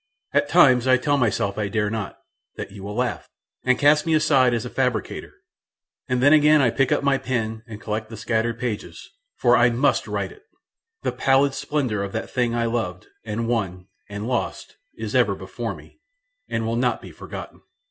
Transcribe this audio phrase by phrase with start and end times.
[0.33, 2.17] At times I tell myself I dare not:
[2.55, 3.27] that you will laugh,
[3.63, 5.31] and cast me aside as a fabricator;
[6.09, 9.69] and then again I pick up my pen and collect the scattered pages, for I
[9.69, 10.41] MUST write it
[11.03, 15.75] the pallid splendour of that thing I loved, and won, and lost is ever before
[15.75, 15.99] me,
[16.49, 17.61] and will not be forgotten.